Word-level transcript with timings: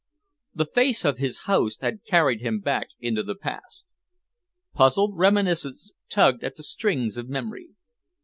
The 0.55 0.65
face 0.65 1.05
of 1.05 1.19
his 1.19 1.41
host 1.45 1.81
had 1.83 2.03
carried 2.03 2.41
him 2.41 2.59
back 2.59 2.87
into 2.99 3.21
the 3.21 3.35
past. 3.35 3.93
Puzzled 4.73 5.15
reminiscence 5.15 5.91
tugged 6.09 6.43
at 6.43 6.55
the 6.55 6.63
strings 6.63 7.17
of 7.17 7.29
memory. 7.29 7.75